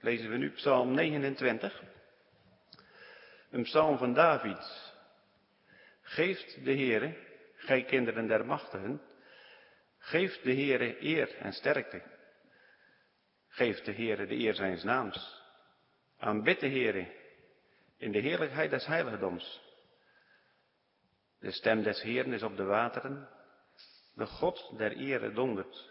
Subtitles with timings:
[0.00, 1.82] lezen we nu Psalm 29.
[3.50, 4.92] Een psalm van David.
[6.02, 7.16] Geeft de Heere,
[7.54, 9.02] gij kinderen der machtigen,
[9.98, 12.02] geeft de Heere eer en sterkte.
[13.48, 15.42] Geeft de Heere de eer zijns naams.
[16.18, 17.18] Aanbid de Heere
[17.96, 19.60] in de heerlijkheid des heiligdoms.
[21.38, 23.28] De stem des Heeren is op de wateren.
[24.14, 25.88] De God der ere dondert.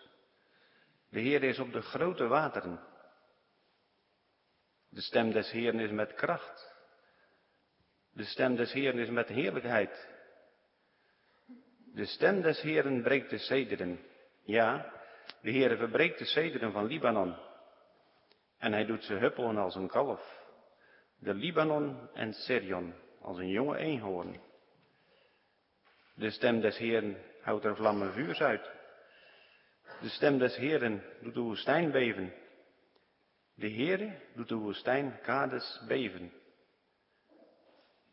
[1.09, 2.88] De Heer is op de grote wateren.
[4.89, 6.75] De stem des Heeren is met kracht.
[8.13, 10.07] De stem des Heeren is met heerlijkheid.
[11.93, 13.99] De stem des Heeren breekt de cederen.
[14.43, 14.93] Ja,
[15.41, 17.35] de Heere verbreekt de cederen van Libanon.
[18.57, 20.39] En hij doet ze huppelen als een kalf.
[21.19, 24.41] De Libanon en Sirion als een jonge eenhoorn.
[26.15, 28.71] De stem des Heeren houdt er vlammen vuurs uit.
[30.01, 32.33] De stem des Heeren doet de woestijn beven.
[33.59, 36.33] De Heere doet de woestijn kades beven.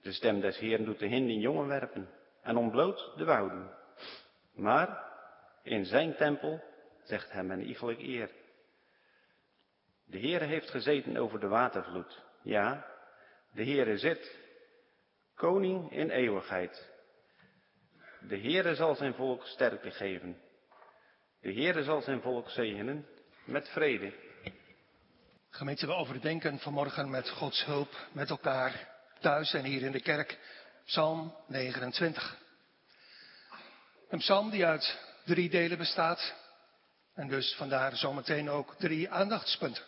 [0.02, 2.08] De stem des Heeren doet de hinden jongen werpen
[2.42, 3.70] en ontbloot de wouden.
[4.54, 5.12] Maar
[5.62, 6.62] in zijn tempel
[7.04, 8.30] zegt hem een iegelijk eer.
[10.04, 12.22] De Heere heeft gezeten over de watervloed.
[12.42, 12.86] Ja,
[13.52, 14.38] de Heere zit,
[15.34, 16.90] koning in eeuwigheid.
[18.20, 20.40] De Heere zal zijn volk sterkte geven.
[21.40, 23.06] De Heere zal zijn volk zegenen
[23.44, 24.25] met vrede.
[25.56, 28.88] Gemeente, we overdenken vanmorgen met Gods hulp met elkaar
[29.20, 30.38] thuis en hier in de kerk
[30.84, 32.38] Psalm 29.
[34.08, 36.34] Een psalm die uit drie delen bestaat
[37.14, 39.82] en dus vandaar zometeen ook drie aandachtspunten.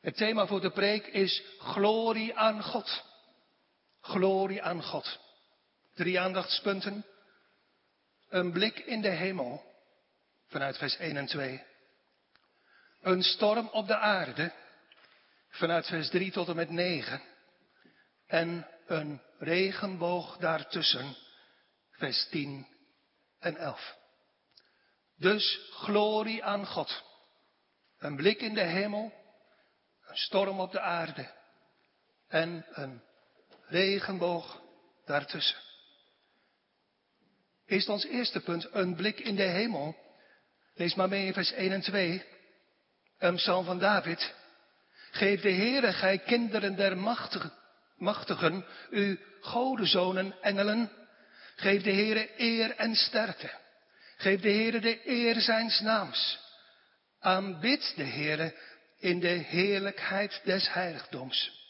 [0.00, 3.04] Het thema voor de preek is glorie aan God.
[4.00, 5.18] Glorie aan God.
[5.94, 7.06] Drie aandachtspunten.
[8.28, 9.64] Een blik in de hemel
[10.46, 11.62] vanuit vers 1 en 2.
[13.04, 14.52] Een storm op de aarde
[15.48, 17.22] vanuit vers 3 tot en met 9.
[18.26, 21.16] En een regenboog daartussen,
[21.90, 22.66] vers 10
[23.38, 23.96] en 11.
[25.16, 27.02] Dus glorie aan God.
[27.98, 29.12] Een blik in de hemel,
[30.06, 31.30] een storm op de aarde
[32.28, 33.02] en een
[33.66, 34.62] regenboog
[35.04, 35.58] daartussen.
[37.66, 39.96] Is ons eerste punt een blik in de hemel.
[40.74, 42.33] Lees maar mee in vers 1 en 2.
[43.18, 44.34] Een psalm van David.
[45.10, 47.52] Geef de Heere, gij kinderen der machtigen,
[47.96, 50.90] machtigen u godenzonen, engelen.
[51.56, 53.50] Geef de Heere eer en sterkte.
[54.16, 56.38] Geef de Heere de eer zijns naams.
[57.20, 58.54] Aanbid de Heere
[58.98, 61.62] in de heerlijkheid des heiligdoms.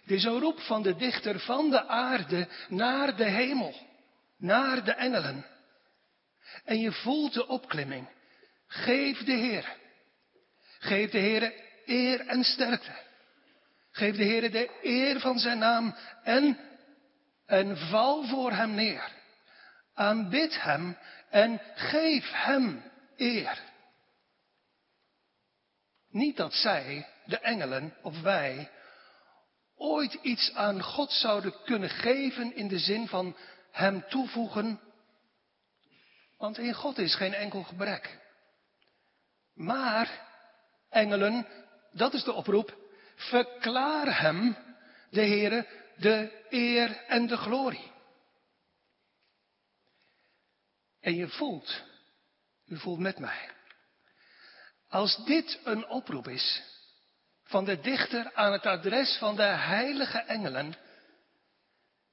[0.00, 3.74] Het is een roep van de dichter van de aarde naar de hemel,
[4.38, 5.46] naar de engelen.
[6.64, 8.08] En je voelt de opklimming.
[8.66, 9.76] Geef de Heer.
[10.86, 11.52] Geef de Heer
[11.86, 12.92] eer en sterkte.
[13.90, 16.58] Geef de Heer de eer van zijn naam en,
[17.46, 19.12] en val voor hem neer.
[19.94, 20.98] Aanbid hem
[21.30, 22.82] en geef hem
[23.16, 23.62] eer.
[26.10, 28.70] Niet dat zij, de engelen of wij,
[29.76, 33.36] ooit iets aan God zouden kunnen geven in de zin van
[33.72, 34.80] hem toevoegen.
[36.38, 38.18] Want in God is geen enkel gebrek.
[39.54, 40.25] Maar,
[40.90, 41.46] engelen,
[41.92, 42.76] dat is de oproep,
[43.14, 44.56] verklaar hem,
[45.10, 45.66] de Heere,
[45.96, 47.92] de eer en de glorie.
[51.00, 51.82] En je voelt,
[52.66, 53.50] u voelt met mij,
[54.88, 56.62] als dit een oproep is
[57.42, 60.74] van de dichter aan het adres van de heilige engelen,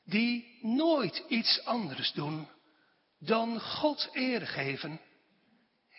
[0.05, 2.49] die nooit iets anders doen
[3.19, 5.01] dan God eer geven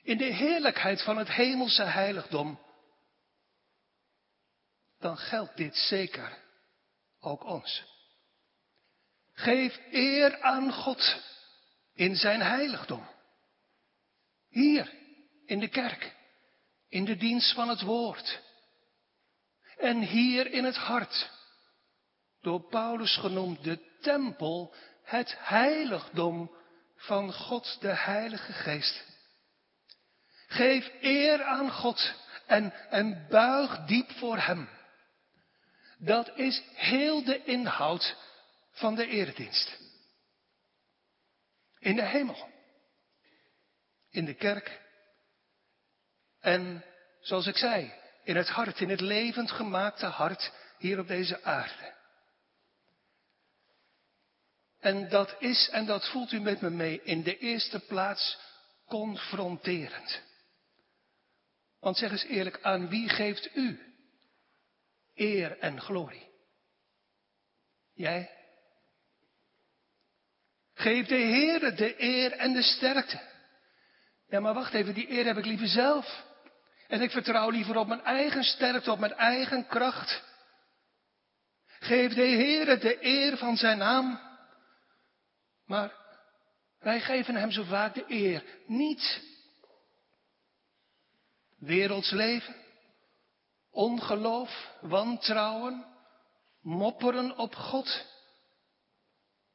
[0.02, 2.58] in de heerlijkheid van het hemelse heiligdom,
[5.04, 6.38] dan geldt dit zeker
[7.20, 7.84] ook ons.
[9.32, 11.22] Geef eer aan God
[11.94, 13.08] in zijn heiligdom.
[14.48, 14.92] Hier
[15.46, 16.16] in de kerk
[16.88, 18.40] in de dienst van het woord.
[19.78, 21.30] En hier in het hart,
[22.40, 26.50] door Paulus genoemd de tempel, het heiligdom
[26.96, 29.04] van God de Heilige Geest.
[30.46, 32.14] Geef eer aan God
[32.46, 34.68] en, en buig diep voor Hem.
[35.98, 38.16] Dat is heel de inhoud
[38.70, 39.78] van de eredienst.
[41.78, 42.48] In de hemel.
[44.10, 44.82] In de kerk
[46.44, 46.84] en
[47.20, 47.92] zoals ik zei,
[48.24, 51.92] in het hart, in het levend gemaakte hart hier op deze aarde.
[54.80, 58.38] En dat is, en dat voelt u met me mee, in de eerste plaats
[58.86, 60.22] confronterend.
[61.80, 63.93] Want zeg eens eerlijk, aan wie geeft u
[65.14, 66.28] eer en glorie?
[67.94, 68.30] Jij?
[70.74, 73.20] Geef de Heere de eer en de sterkte.
[74.28, 76.24] Ja, maar wacht even, die eer heb ik liever zelf.
[76.88, 80.22] En ik vertrouw liever op mijn eigen sterkte, op mijn eigen kracht.
[81.66, 84.20] Geef de Heere de eer van zijn naam.
[85.66, 85.92] Maar
[86.78, 89.22] wij geven hem zo vaak de eer niet.
[91.58, 92.54] Werelds leven,
[93.74, 95.86] ongeloof, wantrouwen,
[96.60, 98.06] mopperen op God.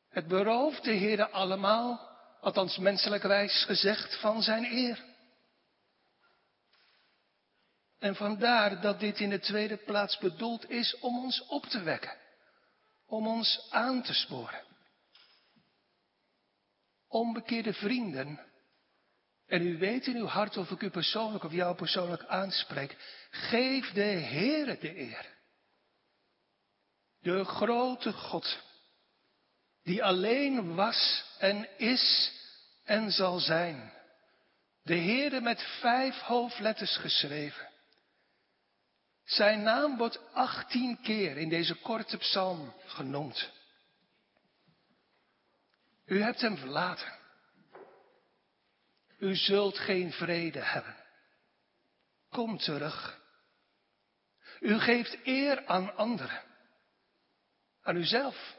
[0.09, 2.09] Het berooft de Heere allemaal,
[2.41, 5.03] althans menselijkwijs gezegd, van zijn eer.
[7.99, 12.17] En vandaar dat dit in de tweede plaats bedoeld is om ons op te wekken,
[13.05, 14.63] om ons aan te sporen.
[17.07, 18.48] Onbekeerde vrienden,
[19.49, 22.97] en u weet in uw hart of ik u persoonlijk of jou persoonlijk aanspreek,
[23.29, 25.37] geef de Heere de eer.
[27.21, 28.59] De grote God,
[29.83, 32.31] die alleen was en is
[32.83, 33.93] en zal zijn.
[34.83, 37.69] De Heere met vijf hoofdletters geschreven.
[39.23, 43.51] Zijn naam wordt achttien keer in deze korte psalm genoemd.
[46.05, 47.18] U hebt hem verlaten.
[49.19, 50.95] U zult geen vrede hebben.
[52.29, 53.21] Kom terug.
[54.59, 56.43] U geeft eer aan anderen.
[57.81, 58.55] Aan uzelf.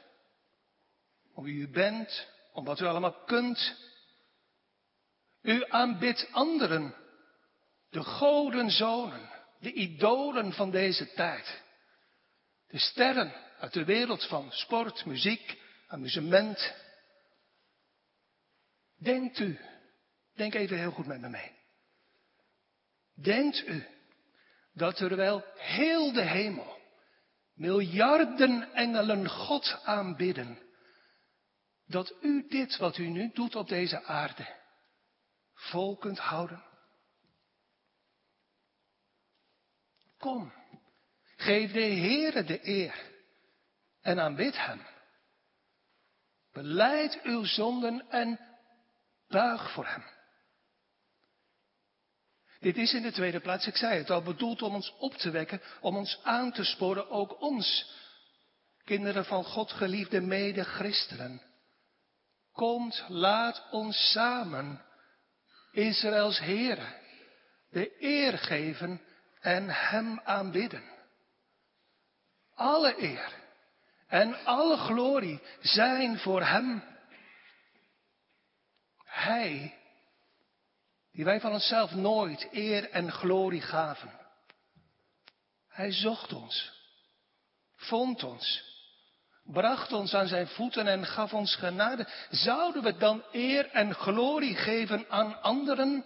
[1.33, 3.75] Om wie u bent, om wat u allemaal kunt.
[5.41, 6.95] U aanbidt anderen.
[7.89, 9.29] De godenzonen
[9.61, 11.61] de idolen van deze tijd.
[12.67, 16.73] De sterren uit de wereld van sport, muziek, amusement.
[18.97, 19.59] Denkt u,
[20.35, 21.51] denk even heel goed met me mee.
[23.13, 23.85] Denkt u
[24.73, 26.79] dat terwijl heel de hemel,
[27.53, 30.59] miljarden engelen God aanbidden,
[31.85, 34.59] dat u dit wat u nu doet op deze aarde
[35.53, 36.63] vol kunt houden?
[40.17, 40.53] Kom,
[41.35, 43.11] geef de Heere de eer
[44.01, 44.81] en aanbid Hem.
[46.51, 48.39] Beleid uw zonden en
[49.27, 50.03] buig voor Hem.
[52.61, 55.29] Dit is in de tweede plaats, ik zei het al, bedoeld om ons op te
[55.29, 57.95] wekken, om ons aan te sporen, ook ons,
[58.83, 61.41] kinderen van God, geliefde mede-christenen.
[62.51, 64.81] Komt, laat ons samen,
[65.71, 66.99] Israëls Heere,
[67.69, 69.01] de eer geven
[69.39, 70.83] en Hem aanbidden.
[72.55, 73.33] Alle eer
[74.07, 76.83] en alle glorie zijn voor Hem.
[79.03, 79.77] Hij,
[81.11, 84.19] die wij van onszelf nooit eer en glorie gaven.
[85.67, 86.71] Hij zocht ons,
[87.75, 88.63] vond ons,
[89.43, 92.07] bracht ons aan zijn voeten en gaf ons genade.
[92.29, 96.05] Zouden we dan eer en glorie geven aan anderen?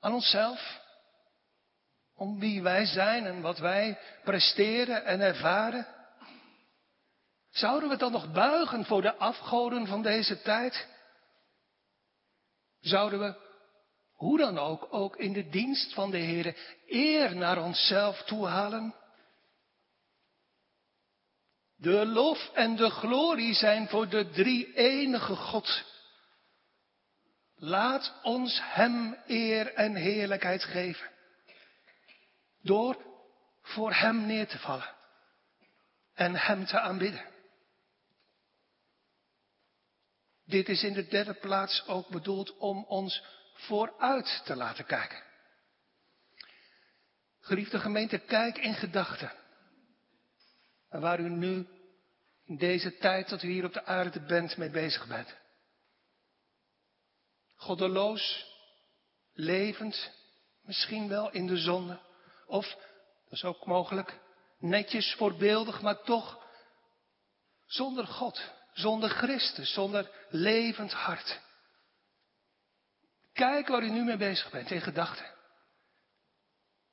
[0.00, 0.86] Aan onszelf?
[2.18, 5.86] om wie wij zijn en wat wij presteren en ervaren?
[7.50, 10.86] Zouden we dan nog buigen voor de afgoden van deze tijd?
[12.88, 13.34] Zouden we,
[14.12, 16.56] hoe dan ook, ook in de dienst van de Heer
[16.86, 18.94] eer naar onszelf toehalen?
[21.76, 25.84] De lof en de glorie zijn voor de drie enige God.
[27.56, 31.10] Laat ons Hem eer en heerlijkheid geven.
[32.62, 32.96] Door
[33.62, 34.94] voor Hem neer te vallen
[36.14, 37.24] en Hem te aanbidden.
[40.48, 43.22] Dit is in de derde plaats ook bedoeld om ons
[43.54, 45.22] vooruit te laten kijken.
[47.40, 49.32] Geliefde gemeente, kijk in gedachten.
[50.88, 51.66] En waar u nu
[52.44, 55.36] in deze tijd dat u hier op de aarde bent mee bezig bent.
[57.54, 58.46] Goddeloos,
[59.32, 60.12] levend,
[60.62, 62.00] misschien wel in de zonde.
[62.46, 62.66] Of,
[63.24, 64.18] dat is ook mogelijk,
[64.58, 66.46] netjes voorbeeldig, maar toch
[67.66, 71.40] zonder God, zonder Christus, zonder levend hart.
[73.32, 75.34] Kijk waar u nu mee bezig bent in gedachten.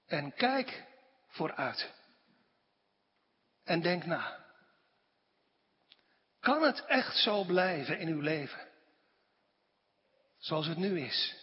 [0.06, 0.84] En kijk
[1.28, 1.92] vooruit.
[3.64, 4.46] En denk na.
[6.40, 8.68] Kan het echt zo blijven in uw leven?
[10.38, 11.36] Zoals het nu is.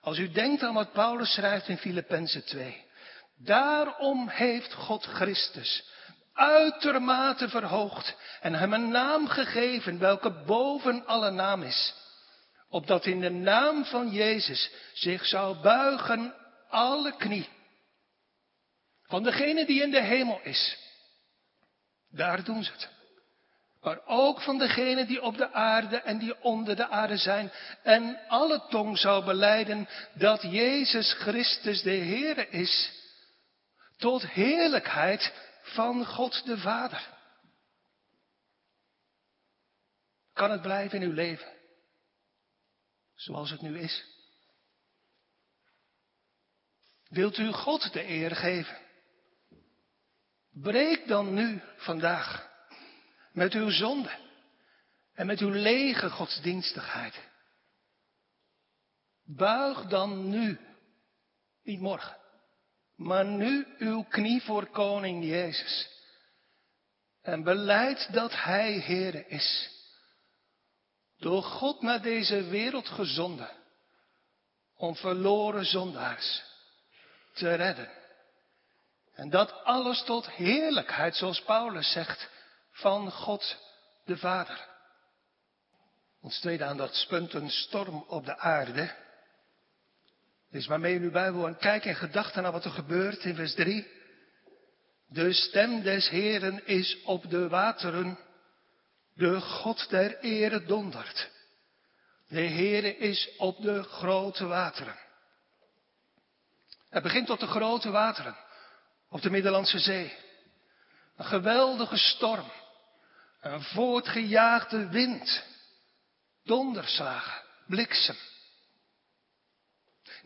[0.00, 2.84] Als u denkt aan wat Paulus schrijft in Filippenzen 2.
[3.36, 5.94] Daarom heeft God Christus
[6.36, 11.94] uitermate verhoogd en hem een naam gegeven welke boven alle naam is.
[12.68, 16.34] opdat in de naam van Jezus zich zou buigen
[16.68, 17.48] alle knie.
[19.02, 20.78] Van degene die in de hemel is.
[22.10, 22.88] Daar doen ze het.
[23.86, 27.52] Maar ook van degene die op de aarde en die onder de aarde zijn.
[27.82, 32.92] En alle tong zou beleiden dat Jezus Christus de Heere is.
[33.96, 35.32] Tot heerlijkheid
[35.66, 37.14] van God de Vader.
[40.32, 41.52] Kan het blijven in uw leven?
[43.14, 44.04] Zoals het nu is?
[47.08, 48.78] Wilt u God de eer geven?
[50.50, 52.50] Breek dan nu, vandaag,
[53.32, 54.18] met uw zonde
[55.12, 57.28] en met uw lege godsdienstigheid.
[59.24, 60.60] Buig dan nu,
[61.62, 62.16] niet morgen,
[62.96, 65.88] maar nu uw knie voor koning Jezus.
[67.22, 69.70] En beleid dat Hij Heere is.
[71.18, 73.50] Door God naar deze wereld gezonden.
[74.76, 76.42] Om verloren zondaars
[77.32, 77.90] te redden.
[79.14, 82.28] En dat alles tot heerlijkheid, zoals Paulus zegt,
[82.70, 83.56] van God
[84.04, 84.68] de Vader.
[86.20, 88.94] Ons tweede aandachtspunt, een storm op de aarde.
[90.50, 93.34] Dus maar mee in uw Bijbel en kijk in gedachten naar wat er gebeurt in
[93.34, 93.86] vers 3.
[95.08, 98.18] De stem des Heren is op de wateren.
[99.14, 101.30] De God der ere dondert.
[102.28, 104.98] De Heere is op de grote wateren.
[106.90, 108.36] Het begint op de grote wateren.
[109.08, 110.12] Op de Middellandse Zee.
[111.16, 112.50] Een geweldige storm.
[113.40, 115.44] Een voortgejaagde wind.
[116.44, 117.42] Donderslagen.
[117.66, 118.16] Bliksem.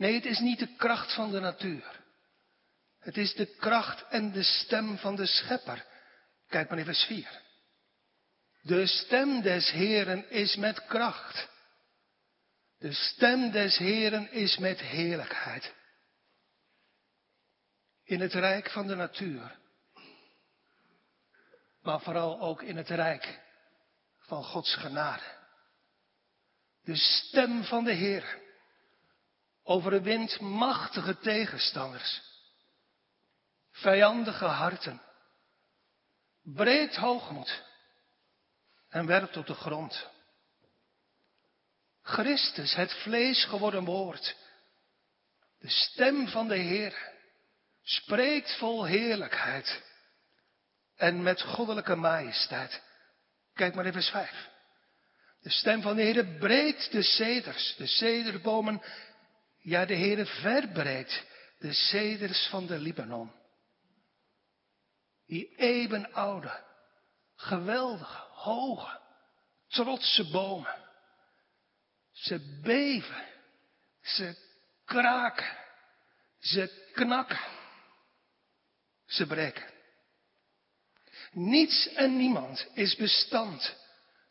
[0.00, 2.00] Nee, het is niet de kracht van de natuur.
[2.98, 5.86] Het is de kracht en de stem van de schepper.
[6.48, 7.40] Kijk maar in vers 4.
[8.62, 11.48] De stem des Heren is met kracht.
[12.78, 15.74] De stem des Heren is met heerlijkheid.
[18.04, 19.58] In het rijk van de natuur.
[21.82, 23.40] Maar vooral ook in het rijk
[24.18, 25.38] van Gods genade.
[26.84, 28.48] De stem van de Heer
[29.62, 32.20] overwint machtige tegenstanders.
[33.70, 35.02] Vijandige harten.
[36.42, 37.62] Breed hoogmoed
[38.88, 40.08] en werpt op de grond.
[42.02, 44.36] Christus, het vlees geworden woord,
[45.58, 47.12] de stem van de Heer,
[47.82, 49.82] spreekt vol heerlijkheid
[50.96, 52.82] en met goddelijke majesteit.
[53.54, 54.48] Kijk maar even vers 5.
[55.40, 58.82] De stem van de Heer breekt de ceders, de cederbomen,
[59.60, 61.24] ja de Heer verbreekt
[61.58, 63.32] de ceders van de Libanon.
[65.26, 66.64] Die eeuwenoude,
[67.36, 69.00] geweldige, hoge,
[69.68, 70.88] trotse bomen.
[72.12, 73.24] Ze beven,
[74.02, 74.36] ze
[74.84, 75.56] kraken,
[76.38, 77.40] ze knakken,
[79.06, 79.68] ze breken.
[81.32, 83.76] Niets en niemand is bestand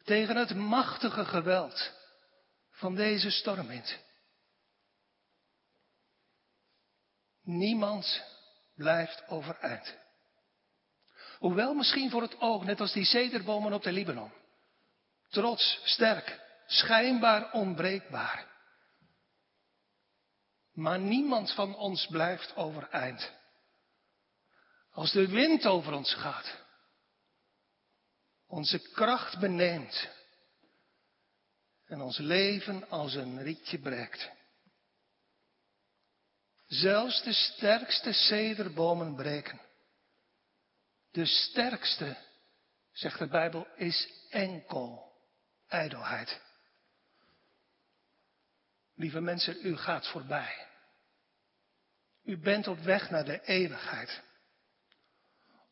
[0.04, 1.92] tegen het machtige geweld
[2.72, 3.98] van deze stormwind.
[7.50, 8.24] Niemand
[8.76, 9.98] blijft overeind.
[11.38, 14.32] Hoewel misschien voor het oog, net als die cederbomen op de Libanon.
[15.30, 18.48] Trots, sterk, schijnbaar onbreekbaar.
[20.74, 23.32] Maar niemand van ons blijft overeind.
[24.92, 26.58] Als de wind over ons gaat,
[28.48, 30.10] onze kracht beneemt
[31.86, 34.39] en ons leven als een rietje breekt.
[36.70, 39.62] Zelfs de sterkste cederbomen breken.
[41.12, 42.18] De sterkste,
[42.92, 45.14] zegt de Bijbel, is enkel
[45.68, 46.42] ijdelheid.
[48.96, 50.68] Lieve mensen, u gaat voorbij.
[52.24, 54.22] U bent op weg naar de eeuwigheid.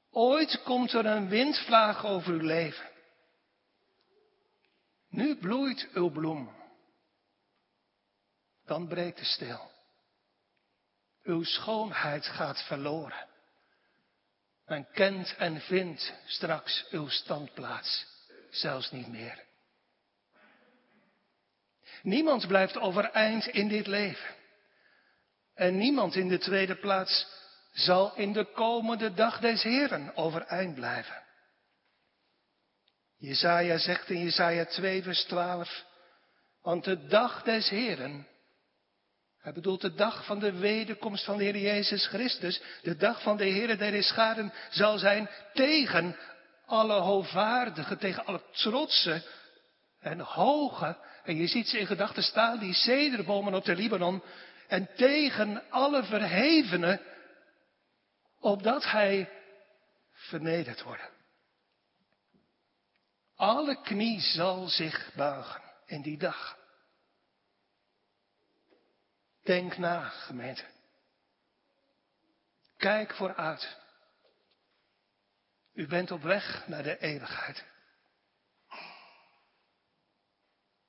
[0.10, 2.90] Ooit komt er een windvlaag over uw leven.
[5.10, 6.56] Nu bloeit uw bloem.
[8.66, 9.77] Dan breekt de stil.
[11.28, 13.28] Uw schoonheid gaat verloren.
[14.66, 18.06] Men kent en vindt straks uw standplaats
[18.50, 19.44] zelfs niet meer.
[22.02, 24.36] Niemand blijft overeind in dit leven.
[25.54, 27.28] En niemand in de tweede plaats
[27.72, 31.24] zal in de komende dag des Heren overeind blijven.
[33.18, 35.86] Jezaja zegt in Jezaja 2 vers 12,
[36.62, 38.28] want de dag des Heren
[39.48, 42.62] hij bedoelt de dag van de wederkomst van de Heer Jezus Christus.
[42.82, 46.18] De dag van de Heer der scharen zal zijn tegen
[46.66, 49.24] alle hoogvaardigen, tegen alle trotse
[50.00, 54.24] en hoge En je ziet ze in gedachten staan, die cederbomen op de Libanon.
[54.68, 57.02] En tegen alle verhevenen,
[58.40, 59.30] opdat hij
[60.12, 61.10] vernederd wordt.
[63.36, 66.58] Alle knie zal zich buigen in die dag.
[69.48, 70.66] Denk na, gemeente.
[72.78, 73.78] Kijk vooruit.
[75.74, 77.66] U bent op weg naar de eeuwigheid.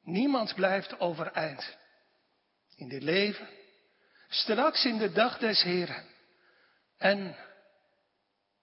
[0.03, 1.77] Niemand blijft overeind
[2.77, 3.49] in dit leven,
[4.29, 6.07] straks in de dag des Heren.
[6.97, 7.37] En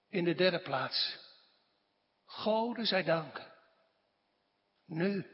[0.10, 1.18] in de derde plaats,
[2.26, 3.42] Gode zij dank.
[4.86, 5.26] Nu,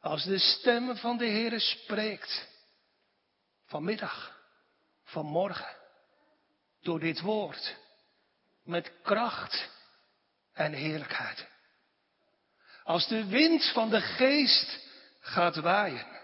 [0.00, 2.49] als de stem van de Heere spreekt,
[3.70, 4.40] vanmiddag,
[5.04, 5.76] vanmorgen,
[6.80, 7.76] door dit woord,
[8.64, 9.68] met kracht
[10.52, 11.48] en heerlijkheid.
[12.84, 14.80] Als de wind van de geest
[15.20, 16.18] gaat waaien.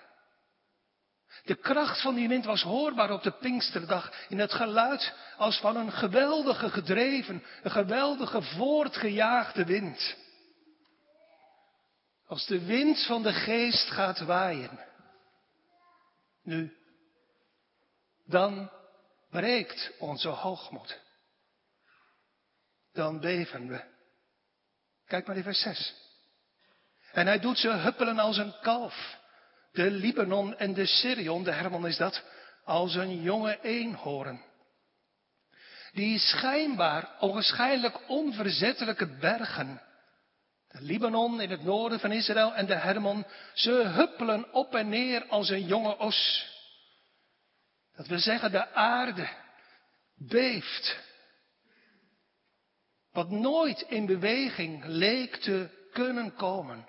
[1.45, 5.77] De kracht van die wind was hoorbaar op de Pinksterdag in het geluid als van
[5.77, 10.17] een geweldige gedreven, een geweldige voortgejaagde wind.
[12.27, 14.85] Als de wind van de geest gaat waaien.
[16.43, 16.77] Nu,
[18.27, 18.71] dan
[19.31, 21.01] breekt onze hoogmoed.
[22.93, 23.85] Dan beven we.
[25.07, 25.95] Kijk maar in vers 6.
[27.13, 29.17] En hij doet ze huppelen als een kalf.
[29.73, 32.23] De Libanon en de Sirion, de Hermon is dat,
[32.65, 34.45] als een jonge eenhoorn.
[35.93, 39.83] Die schijnbaar, onwaarschijnlijk onverzettelijke bergen,
[40.69, 45.27] de Libanon in het noorden van Israël en de Hermon, ze huppelen op en neer
[45.29, 46.51] als een jonge os.
[47.97, 49.29] Dat wil zeggen, de aarde
[50.15, 50.99] beeft.
[53.13, 56.89] Wat nooit in beweging leek te kunnen komen,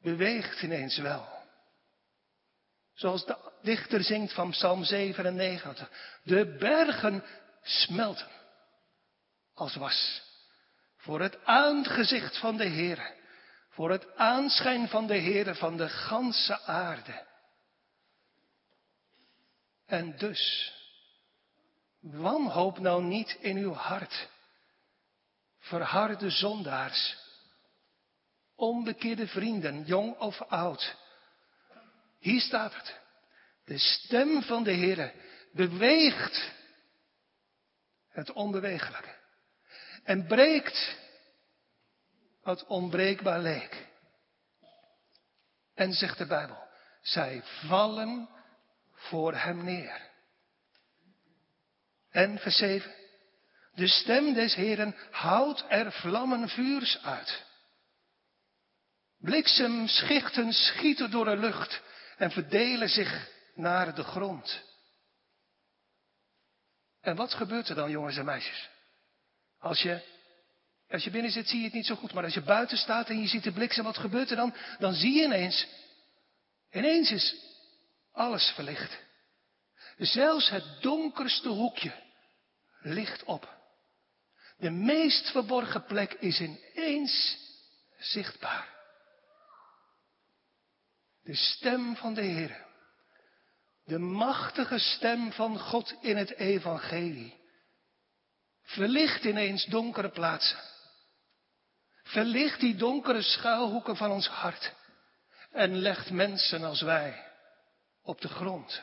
[0.00, 1.34] beweegt ineens wel.
[2.94, 5.90] Zoals de dichter zingt van Psalm 97.
[6.22, 7.24] De bergen
[7.62, 8.28] smelten
[9.54, 10.22] als was.
[10.96, 13.14] Voor het aangezicht van de Heer.
[13.70, 17.25] Voor het aanschijn van de Heer van de ganse aarde.
[19.86, 20.72] En dus,
[22.00, 24.28] wanhoop nou niet in uw hart.
[25.58, 27.16] Verharde zondaars
[28.56, 30.96] onbekeerde vrienden, jong of oud.
[32.18, 33.00] Hier staat het.
[33.64, 35.12] De stem van de Heer
[35.52, 36.52] beweegt
[38.08, 39.14] het onbewegelijke.
[40.04, 40.96] En breekt
[42.42, 43.86] wat onbreekbaar leek.
[45.74, 46.68] En zegt de Bijbel,
[47.02, 48.28] zij vallen
[49.08, 50.10] voor hem neer.
[52.10, 52.94] En vers 7.
[53.74, 57.44] De stem des Heeren houdt er vlammen vuurs uit.
[59.18, 61.82] Bliksemschichten schieten door de lucht
[62.16, 64.62] en verdelen zich naar de grond.
[67.00, 68.68] En wat gebeurt er dan, jongens en meisjes?
[69.58, 70.02] Als je,
[70.90, 72.12] als je binnen zit, zie je het niet zo goed.
[72.12, 74.54] Maar als je buiten staat en je ziet de bliksem, wat gebeurt er dan?
[74.78, 75.66] Dan zie je ineens,
[76.70, 77.34] ineens is
[78.16, 78.98] alles verlicht.
[79.96, 81.92] Zelfs het donkerste hoekje
[82.80, 83.54] licht op.
[84.56, 87.38] De meest verborgen plek is ineens
[87.98, 88.74] zichtbaar.
[91.22, 92.64] De stem van de Heer.
[93.84, 97.40] De machtige stem van God in het evangelie.
[98.62, 100.58] Verlicht ineens donkere plaatsen.
[102.02, 104.72] Verlicht die donkere schuilhoeken van ons hart.
[105.50, 107.26] En legt mensen als wij
[108.06, 108.82] op de grond.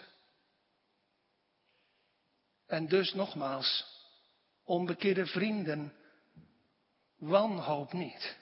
[2.67, 3.85] En dus nogmaals,
[4.63, 5.93] onbekeerde vrienden,
[7.17, 8.37] wanhoop niet.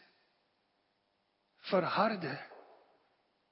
[1.57, 2.49] Verharde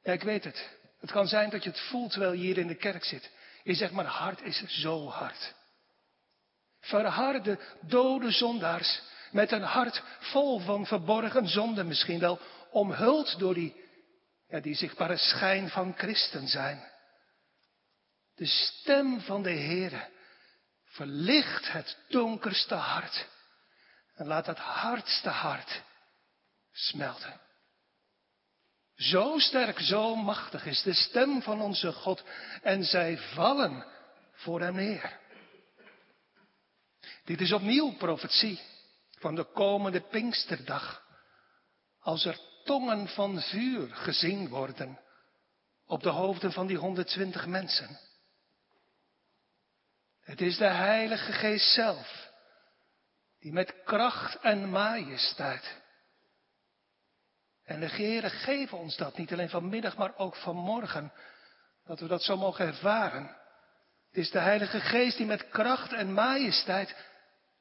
[0.03, 0.69] ja, ik weet het.
[0.99, 3.31] Het kan zijn dat je het voelt terwijl je hier in de kerk zit.
[3.63, 5.55] Je zegt, maar hart is zo hard.
[6.79, 12.39] Verharde, dode zondaars met een hart vol van verborgen zonde misschien wel,
[12.71, 13.75] omhuld door die,
[14.47, 16.87] ja, die zichtbare schijn van christen zijn.
[18.39, 20.09] De stem van de Heere
[20.83, 23.27] verlicht het donkerste hart
[24.15, 25.81] en laat het hardste hart
[26.71, 27.41] smelten.
[28.95, 32.23] Zo sterk, zo machtig is de stem van onze God
[32.61, 33.85] en zij vallen
[34.33, 35.19] voor hem neer.
[37.23, 38.61] Dit is opnieuw profetie
[39.17, 41.03] van de komende Pinksterdag,
[41.99, 44.99] als er tongen van vuur gezien worden
[45.85, 48.07] op de hoofden van die 120 mensen.
[50.29, 52.31] Het is de Heilige Geest zelf,
[53.39, 55.81] die met kracht en majesteit
[57.63, 61.13] En de Heere geven ons dat, niet alleen vanmiddag, maar ook vanmorgen.
[61.85, 63.23] Dat we dat zo mogen ervaren.
[64.07, 66.95] Het is de Heilige Geest die met kracht en majesteit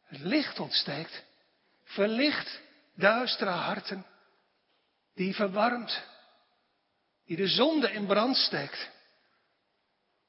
[0.05, 1.25] het licht ontsteekt.
[1.85, 2.61] Verlicht
[2.95, 4.07] duistere harten.
[5.15, 6.03] Die verwarmt.
[7.25, 8.91] Die de zonde in brand steekt.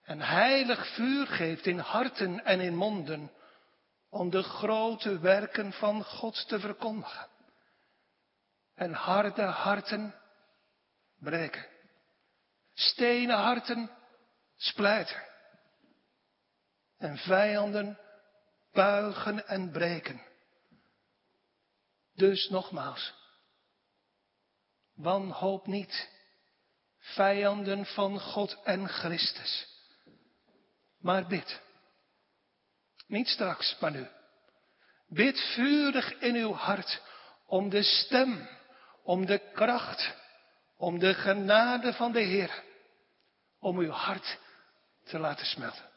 [0.09, 3.31] En heilig vuur geeft in harten en in monden.
[4.09, 7.27] Om de grote werken van God te verkondigen
[8.75, 10.15] en harde harten
[11.19, 11.67] breken.
[12.73, 13.91] Stenen harten
[14.55, 15.23] splijten.
[16.97, 17.99] En vijanden
[18.71, 20.21] buigen en breken.
[22.13, 23.13] Dus nogmaals,
[24.93, 26.09] wanhoop niet,
[26.97, 29.68] vijanden van God en Christus.
[30.99, 31.61] Maar bid.
[33.07, 34.07] Niet straks, maar nu.
[35.07, 37.01] Bid vurig in uw hart
[37.45, 38.47] om de stem
[39.09, 40.15] om de kracht,
[40.77, 42.63] om de genade van de Heer,
[43.59, 44.37] om uw hart
[45.03, 45.89] te laten smelten.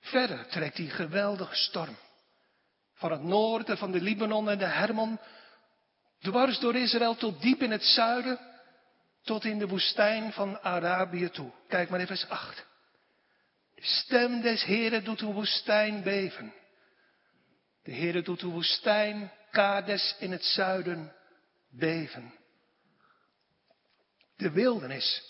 [0.00, 1.96] Verder trekt die geweldige storm
[2.94, 5.18] van het noorden van de Libanon en de Hermon,
[6.20, 8.40] dwars door Israël tot diep in het zuiden,
[9.26, 11.52] tot in de woestijn van Arabië toe.
[11.68, 12.66] Kijk maar even vers 8.
[13.74, 16.54] De stem des Heren doet de woestijn beven.
[17.82, 21.14] De Heere doet de woestijn Kades in het zuiden
[21.70, 22.34] beven.
[24.36, 25.22] De wildernis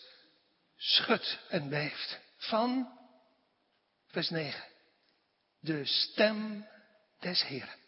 [0.77, 2.99] schudt en beeft van,
[4.07, 4.65] vers 9,
[5.61, 6.67] de stem
[7.21, 7.86] des Heeren.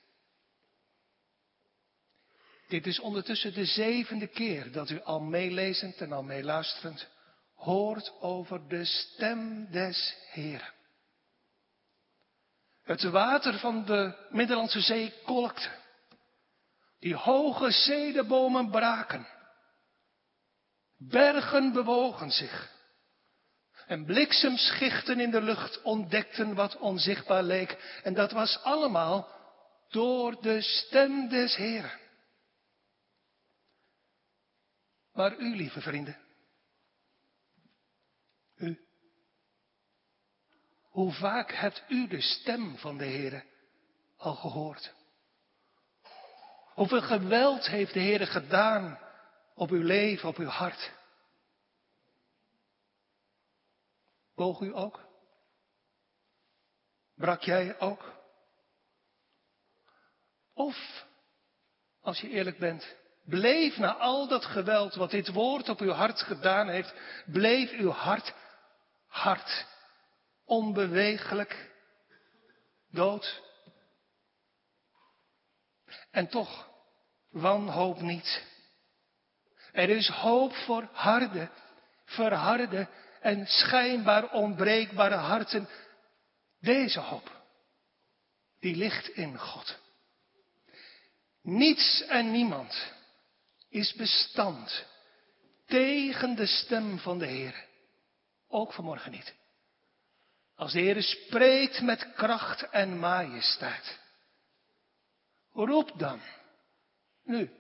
[2.68, 7.08] Dit is ondertussen de zevende keer dat u al meelezend en al meeluisterend
[7.54, 10.72] hoort over de stem des Heeren.
[12.82, 15.68] Het water van de Middellandse Zee kolkte.
[16.98, 19.26] Die hoge zedenbomen braken.
[20.96, 22.76] Bergen bewogen zich.
[23.86, 28.00] En bliksemschichten in de lucht ontdekten wat onzichtbaar leek.
[28.02, 29.28] En dat was allemaal
[29.88, 32.06] door de stem des Heren.
[35.18, 36.18] Maar u, lieve vrienden,
[38.56, 38.86] u,
[40.80, 43.44] hoe vaak hebt u de stem van de Heer
[44.16, 44.94] al gehoord?
[46.74, 48.98] Hoeveel geweld heeft de Heer gedaan
[49.54, 50.92] op uw leven, op uw hart?
[54.34, 55.00] Boog u ook?
[57.14, 58.12] Brak jij ook?
[60.54, 61.06] Of,
[62.00, 62.96] als je eerlijk bent,
[63.28, 66.94] bleef na al dat geweld wat dit woord op uw hart gedaan heeft,
[67.26, 68.34] bleef uw hart
[69.06, 69.66] hard,
[70.44, 71.70] onbewegelijk,
[72.90, 73.42] dood?
[76.10, 76.68] En toch,
[77.30, 78.46] wanhoop niet.
[79.72, 81.50] Er is hoop voor harde,
[82.04, 82.88] verharde
[83.20, 85.68] en schijnbaar onbreekbare harten.
[86.60, 87.30] Deze hoop,
[88.60, 89.78] die ligt in God.
[91.42, 92.96] Niets en niemand
[93.68, 94.86] is bestand
[95.66, 97.66] tegen de stem van de Heer.
[98.48, 99.34] Ook vanmorgen niet.
[100.54, 103.98] Als de Heer spreekt met kracht en majesteit.
[105.52, 106.20] Roep dan
[107.24, 107.50] nu.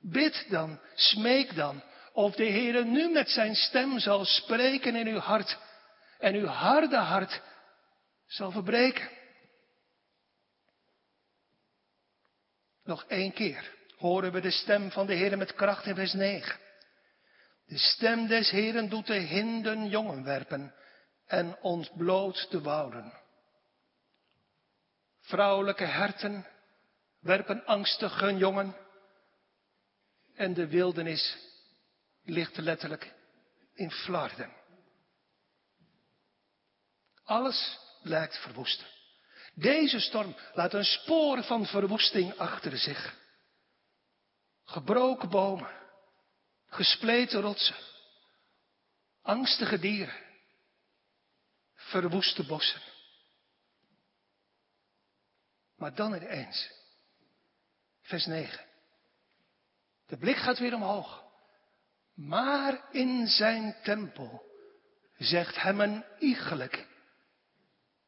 [0.00, 1.82] Bid dan, smeek dan,
[2.12, 5.58] of de Heere nu met zijn stem zal spreken in uw hart
[6.18, 7.42] en uw harde hart
[8.26, 9.10] zal verbreken.
[12.84, 16.60] Nog één keer horen we de stem van de Heere met kracht in vers 9.
[17.66, 20.74] De stem des Heeren doet de hinden jongen werpen
[21.26, 23.12] en ontbloot de wouden.
[25.20, 26.46] Vrouwelijke herten
[27.20, 28.76] werpen angstig hun jongen.
[30.34, 31.36] En de wildernis
[32.24, 33.12] ligt letterlijk
[33.74, 34.52] in flarden.
[37.24, 38.84] Alles lijkt verwoest.
[39.54, 43.22] Deze storm laat een spoor van verwoesting achter zich.
[44.64, 45.70] Gebroken bomen,
[46.66, 47.76] gespleten rotsen,
[49.22, 50.22] angstige dieren,
[51.74, 52.80] verwoeste bossen.
[55.76, 56.82] Maar dan ineens
[58.04, 58.64] Vers 9.
[60.06, 61.22] De blik gaat weer omhoog.
[62.14, 64.42] Maar in zijn tempel
[65.16, 66.86] zegt hem een iegelijk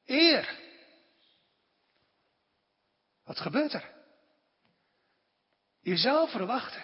[0.05, 0.59] eer.
[3.25, 3.95] Wat gebeurt er?
[5.87, 6.83] Je zou verwachten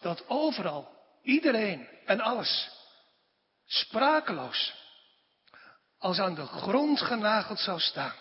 [0.00, 2.70] dat overal iedereen en alles
[3.66, 4.74] sprakeloos
[5.98, 8.14] als aan de grond genageld zou staan.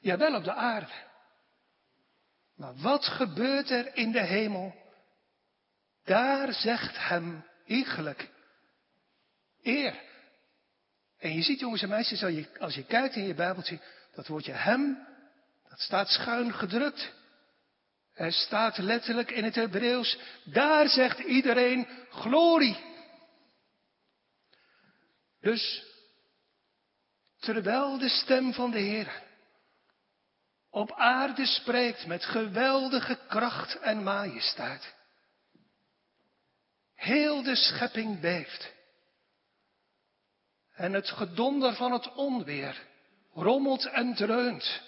[0.00, 0.92] Ja, wel op de aarde
[2.54, 4.74] Maar wat gebeurt er in de hemel?
[6.04, 8.30] Daar zegt hem iegelijk
[9.62, 10.02] eer.
[11.18, 13.80] En je ziet, jongens en meisjes, als je, als je kijkt in je Bijbeltje,
[14.14, 15.06] dat woordje hem,
[15.68, 17.14] dat staat schuin gedrukt.
[18.16, 22.76] Er staat letterlijk in het Hebreeuws, daar zegt iedereen glorie.
[25.40, 25.84] Dus,
[27.38, 29.22] terwijl de stem van de Heer
[30.70, 34.94] op aarde spreekt met geweldige kracht en majesteit,
[36.94, 38.72] heel de schepping beeft.
[40.74, 42.82] En het gedonder van het onweer
[43.32, 44.82] rommelt en dreunt,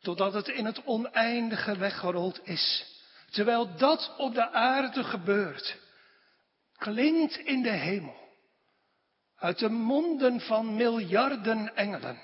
[0.00, 2.86] totdat het in het oneindige weggerold is.
[3.30, 5.78] Terwijl dat op de aarde gebeurt,
[6.76, 8.16] klinkt in de hemel,
[9.36, 12.20] uit de monden van miljarden engelen,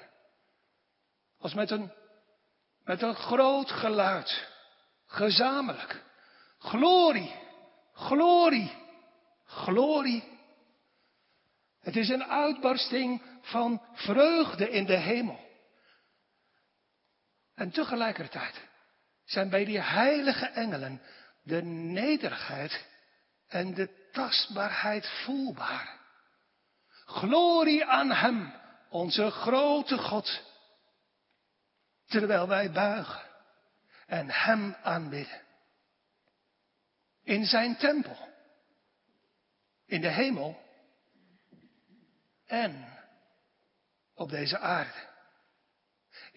[1.38, 1.92] als met een,
[2.84, 4.48] met een groot geluid,
[5.06, 6.02] gezamenlijk,
[6.58, 7.34] glorie,
[7.92, 8.72] glorie,
[9.44, 10.24] glorie.
[11.80, 15.45] Het is een uitbarsting van vreugde in de hemel.
[17.56, 18.60] En tegelijkertijd
[19.24, 21.02] zijn bij die heilige engelen
[21.42, 22.86] de nederigheid
[23.48, 26.00] en de tastbaarheid voelbaar.
[27.04, 28.54] Glorie aan Hem,
[28.88, 30.42] onze grote God,
[32.06, 33.22] terwijl wij buigen
[34.06, 35.42] en Hem aanbidden.
[37.22, 38.28] In Zijn tempel,
[39.86, 40.62] in de hemel
[42.46, 42.98] en
[44.14, 45.15] op deze aarde.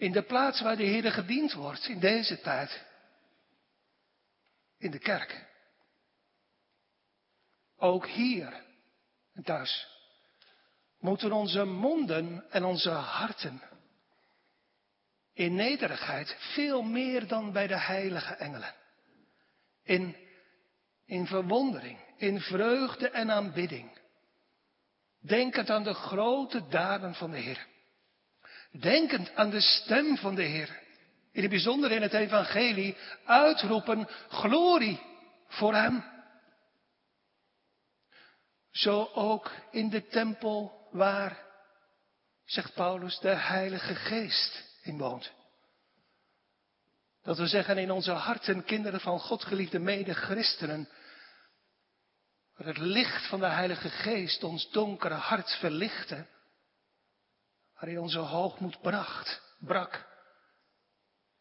[0.00, 2.84] In de plaats waar de Heer gediend wordt in deze tijd.
[4.78, 5.46] In de kerk.
[7.76, 8.64] Ook hier
[9.34, 9.88] en thuis
[10.98, 13.62] moeten onze monden en onze harten
[15.32, 18.74] in nederigheid veel meer dan bij de heilige engelen.
[19.82, 20.16] In,
[21.06, 23.98] in verwondering, in vreugde en aanbidding.
[25.20, 27.66] Denkend aan de grote daden van de Heer.
[28.70, 30.78] Denkend aan de stem van de Heer.
[31.32, 35.00] In het bijzonder in het evangelie uitroepen glorie
[35.48, 36.04] voor Hem.
[38.70, 41.38] Zo ook in de tempel waar,
[42.44, 45.32] zegt Paulus, de Heilige Geest in woont.
[47.22, 50.88] Dat we zeggen in onze harten, kinderen van God, geliefde mede-christenen,
[52.56, 56.26] waar het licht van de Heilige Geest ons donkere hart verlichtte,
[57.80, 60.08] waarin onze hoogmoed bracht, brak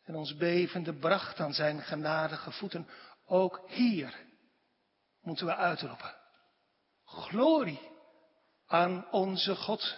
[0.04, 2.88] en ons bevende bracht aan zijn genadige voeten.
[3.26, 4.16] Ook hier
[5.22, 6.16] moeten we uitroepen.
[7.06, 7.80] Glorie
[8.68, 9.96] aan onze God.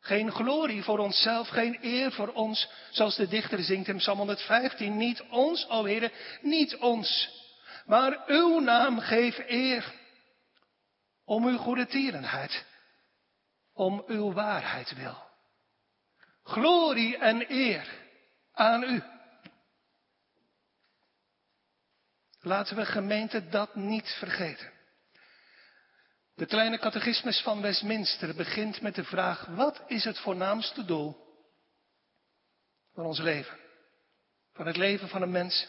[0.00, 4.96] Geen glorie voor onszelf, geen eer voor ons, zoals de dichter zingt in Psalm 115.
[4.96, 7.30] Niet ons, o Heer, niet ons,
[7.86, 9.94] maar uw naam geef eer.
[11.24, 12.64] Om uw goede tierenheid,
[13.80, 15.28] om uw waarheid wil.
[16.42, 17.88] Glorie en eer
[18.52, 19.02] aan u.
[22.40, 24.72] Laten we gemeente dat niet vergeten.
[26.34, 31.16] De kleine catechismus van Westminster begint met de vraag: wat is het voornaamste doel
[32.92, 33.58] van ons leven?
[34.52, 35.68] Van het leven van een mens?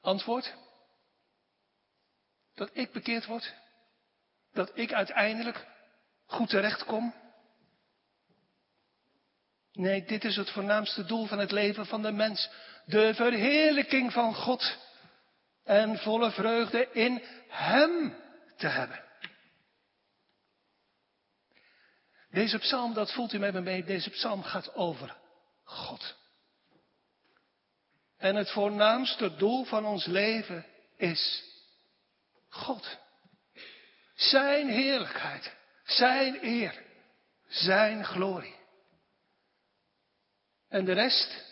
[0.00, 0.54] Antwoord:
[2.54, 3.54] dat ik bekeerd word?
[4.52, 5.74] Dat ik uiteindelijk
[6.26, 7.14] goed terechtkom?
[9.72, 12.50] Nee, dit is het voornaamste doel van het leven van de mens.
[12.84, 14.78] De verheerlijking van God.
[15.64, 18.16] En volle vreugde in Hem
[18.56, 19.04] te hebben.
[22.30, 25.16] Deze psalm, dat voelt u met me mee, deze psalm gaat over
[25.64, 26.16] God.
[28.16, 31.44] En het voornaamste doel van ons leven is
[32.48, 32.98] God.
[34.14, 35.55] Zijn heerlijkheid,
[35.86, 36.84] Zijn eer,
[37.46, 38.56] Zijn glorie.
[40.68, 41.44] En de rest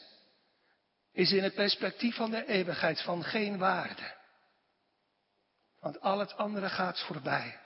[1.13, 4.15] is in het perspectief van de eeuwigheid van geen waarde.
[5.81, 7.61] Want al het andere gaat voorbij.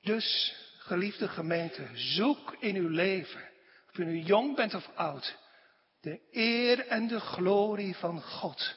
[0.00, 3.48] Dus Geliefde gemeente, zoek in uw leven,
[3.88, 5.36] of u nu jong bent of oud,
[6.00, 8.74] de eer en de glorie van God.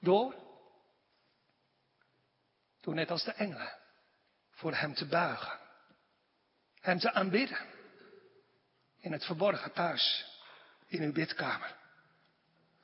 [0.00, 0.34] Door?
[2.80, 3.72] Door net als de engelen,
[4.56, 5.58] voor Hem te buigen.
[6.80, 7.58] Hem te aanbidden.
[9.00, 10.26] In het verborgen thuis,
[10.86, 11.74] in uw bidkamer.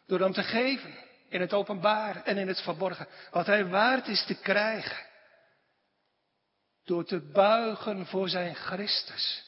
[0.07, 0.95] Door Hem te geven,
[1.29, 5.11] in het openbaar en in het verborgen, wat Hij waard is te krijgen
[6.85, 9.45] door te buigen voor zijn Christus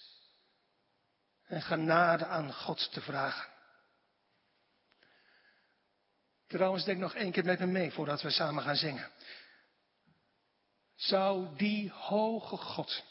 [1.46, 3.52] en genade aan God te vragen.
[6.46, 9.10] Trouwens, denk nog één keer met me mee voordat we samen gaan zingen.
[10.94, 13.04] Zou die hoge God,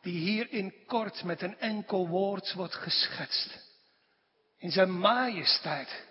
[0.00, 3.72] die hier in kort met een enkel woord wordt geschetst,
[4.56, 6.06] in zijn majesteit,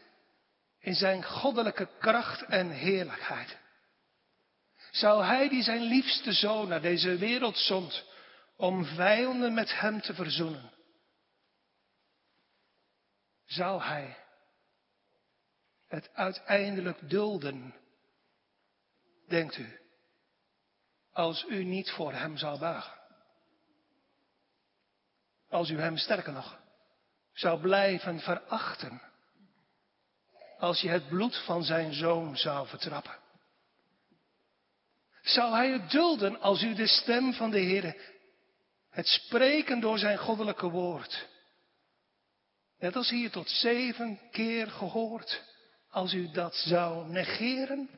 [0.79, 3.57] in zijn goddelijke kracht en heerlijkheid,
[4.91, 8.05] zou hij die zijn liefste zoon naar deze wereld zond
[8.55, 10.71] om vijanden met hem te verzoenen,
[13.45, 14.17] zou hij
[15.87, 17.75] het uiteindelijk dulden,
[19.27, 19.82] denkt u,
[21.13, 22.93] als u niet voor hem zou buigen?
[25.49, 26.61] Als u hem sterker nog
[27.33, 29.01] zou blijven verachten,
[30.57, 33.21] als je het bloed van zijn zoon zou vertrappen?
[35.21, 37.95] Zou hij het dulden als u de stem van de Heer,
[38.89, 41.27] het spreken door zijn goddelijke woord,
[42.79, 45.43] net als hier tot zeven keer gehoord,
[45.89, 47.89] als u dat zou negeren?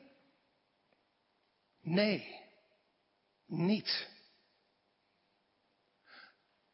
[1.82, 2.44] Nee,
[3.45, 4.10] niet.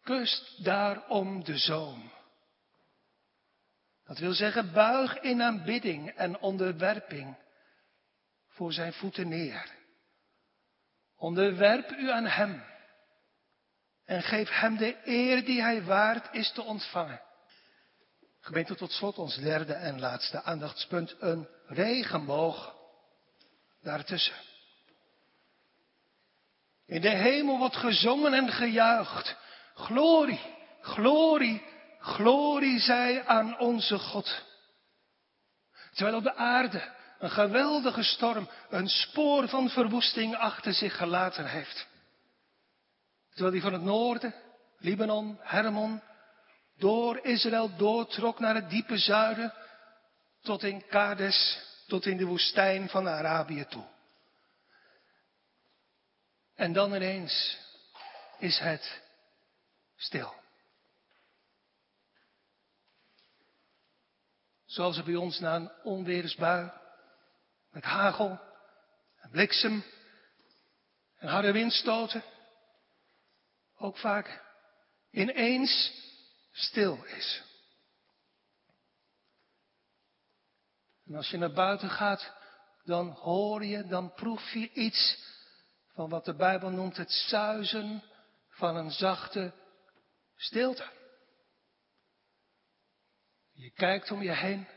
[0.02, 2.12] Kust daarom de zoon.
[4.04, 7.38] Dat wil zeggen, buig in aanbidding en onderwerping
[8.48, 9.80] voor zijn voeten neer.
[11.16, 12.64] Onderwerp u aan hem
[14.06, 17.22] en geef hem de eer die hij waard is te ontvangen.
[18.40, 22.76] Gemeente, tot slot ons derde en laatste aandachtspunt, een regenboog
[23.82, 24.36] daartussen.
[26.92, 29.36] In de hemel wordt gezongen en gejuicht.
[29.74, 30.40] Glorie,
[30.82, 31.64] glorie,
[32.00, 34.44] glorie zij aan onze God.
[35.94, 41.88] Terwijl op de aarde een geweldige storm een spoor van verwoesting achter zich gelaten heeft.
[43.30, 44.36] Terwijl die van het noorden,
[44.78, 46.02] Libanon, Hermon,
[46.78, 49.54] door Israël doortrok naar het diepe zuiden,
[50.42, 53.84] tot in Kades, tot in de woestijn van Arabië toe.
[56.62, 57.58] En dan ineens
[58.40, 59.02] is het
[59.96, 60.34] stil.
[64.66, 66.72] Zoals er bij ons na een onweersbui
[67.70, 68.40] met hagel
[69.20, 69.84] en bliksem
[71.18, 72.24] en harde windstoten
[73.78, 74.44] ook vaak
[75.12, 75.94] ineens
[76.52, 77.44] stil is.
[81.06, 82.34] En als je naar buiten gaat,
[82.84, 85.30] dan hoor je, dan proef je iets
[85.94, 88.04] van wat de Bijbel noemt het zuizen
[88.50, 89.54] van een zachte
[90.36, 90.90] stilte.
[93.52, 94.68] Je kijkt om je heen,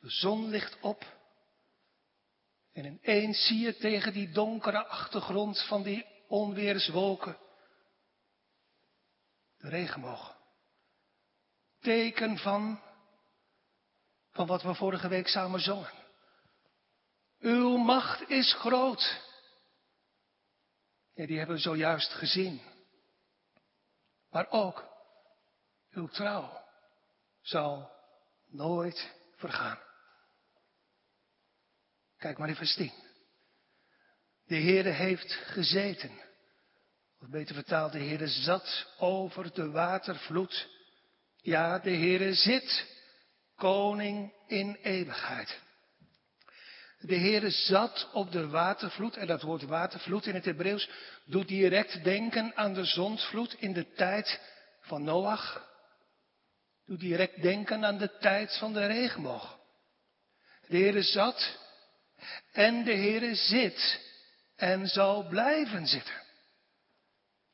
[0.00, 1.16] de zon ligt op
[2.72, 7.38] en ineens zie je tegen die donkere achtergrond van die onweerswolken
[9.58, 10.36] de regenboog.
[11.80, 12.80] Teken van,
[14.30, 15.92] van wat we vorige week samen zongen.
[17.38, 19.27] Uw macht is groot.
[21.18, 22.60] Ja, die hebben we zojuist gezien.
[24.30, 24.84] Maar ook
[25.90, 26.64] uw trouw
[27.40, 27.90] zal
[28.46, 29.78] nooit vergaan.
[32.16, 32.92] Kijk maar in vers 10.
[34.46, 36.20] De Heere heeft gezeten.
[37.20, 40.68] Of beter vertaald, de Heere zat over de watervloed.
[41.36, 42.86] Ja, de Heere zit,
[43.56, 45.60] koning in eeuwigheid.
[47.00, 50.90] De Heere zat op de watervloed, en dat woord watervloed in het Hebreeuws
[51.24, 54.40] doet direct denken aan de zondvloed in de tijd
[54.80, 55.66] van Noach.
[56.86, 59.58] Doet direct denken aan de tijd van de regenboog.
[60.66, 61.58] De Heere zat
[62.52, 64.00] en de Heere zit
[64.56, 66.22] en zal blijven zitten.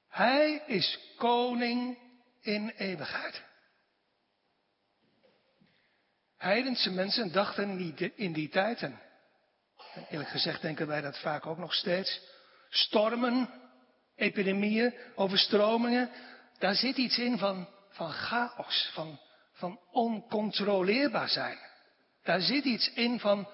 [0.08, 1.98] Hij is koning
[2.40, 3.42] in eeuwigheid.
[6.36, 8.90] Heidense mensen dachten in die tijd,
[10.10, 12.20] eerlijk gezegd denken wij dat vaak ook nog steeds,
[12.68, 13.50] stormen,
[14.16, 16.10] epidemieën, overstromingen,
[16.58, 19.20] daar zit iets in van, van chaos, van,
[19.52, 21.58] van oncontroleerbaar zijn.
[22.22, 23.48] Daar zit iets in van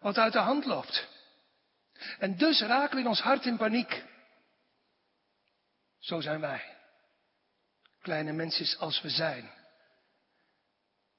[0.00, 1.08] wat uit de hand loopt.
[2.18, 4.04] En dus raken we in ons hart in paniek.
[5.98, 6.76] Zo zijn wij.
[8.00, 9.50] Kleine mensjes als we zijn.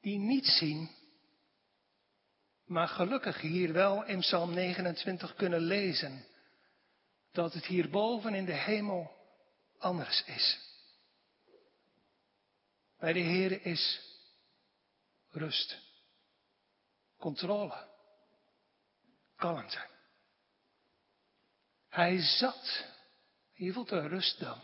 [0.01, 0.89] Die niet zien,
[2.71, 6.25] maar gelukkig hier wel in Psalm 29 kunnen lezen.
[7.31, 9.11] Dat het hierboven in de hemel
[9.77, 10.59] anders is.
[12.99, 14.01] Bij de Heer is
[15.29, 15.77] rust,
[17.17, 17.87] controle
[19.35, 19.89] kalmte.
[21.89, 22.85] Hij zat,
[23.53, 24.61] hier voelt de rust dan.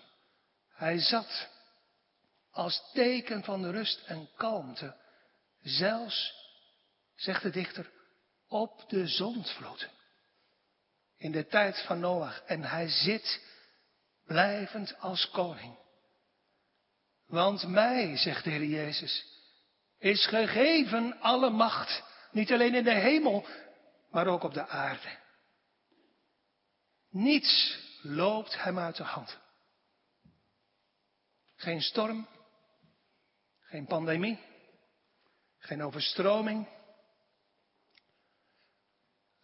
[0.69, 1.49] Hij zat
[2.51, 4.95] als teken van rust en kalmte,
[5.61, 6.33] zelfs
[7.15, 7.95] zegt de dichter,
[8.47, 9.89] op de zondvloed.
[11.17, 12.43] In de tijd van Noach.
[12.45, 13.41] En hij zit
[14.25, 15.77] blijvend als koning.
[17.25, 19.25] Want mij, zegt de Heer Jezus,
[19.97, 22.03] is gegeven alle macht.
[22.31, 23.45] Niet alleen in de hemel,
[24.11, 25.17] maar ook op de aarde.
[27.09, 29.37] Niets loopt hem uit de hand.
[31.55, 32.27] Geen storm,
[33.59, 34.39] geen pandemie,
[35.59, 36.76] geen overstroming.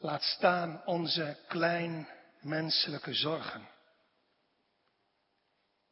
[0.04, 2.08] Laat staan onze klein
[2.42, 3.70] menselijke zorgen.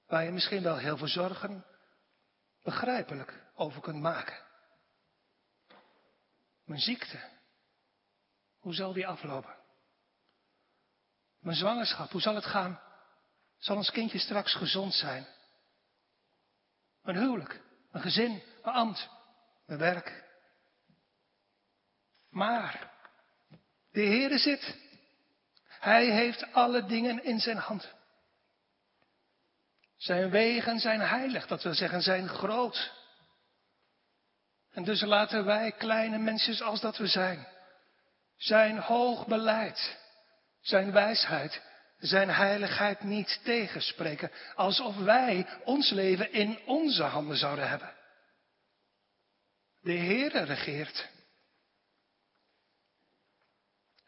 [0.08, 1.66] Waar je misschien wel heel veel zorgen
[2.64, 4.44] begrijpelijk over kunt maken.
[6.64, 7.20] Mijn ziekte,
[8.60, 9.56] hoe zal die aflopen?
[11.40, 12.82] Mijn zwangerschap, hoe zal het gaan?
[13.58, 15.28] Zal ons kindje straks gezond zijn?
[17.02, 19.10] Mijn huwelijk, mijn gezin, mijn ambt,
[19.66, 20.24] mijn werk.
[22.30, 22.91] Maar
[23.92, 24.76] de Heere zit.
[25.80, 27.94] Hij heeft alle dingen in zijn hand.
[29.98, 32.92] Zijn wegen zijn heilig, dat wil zeggen zijn groot.
[34.72, 37.48] En dus laten wij, kleine mensen als dat we zijn,
[38.38, 39.98] zijn hoog beleid,
[40.62, 41.62] zijn wijsheid,
[41.98, 47.94] zijn heiligheid niet tegenspreken, alsof wij ons leven in onze handen zouden hebben.
[49.82, 51.10] De Heere regeert.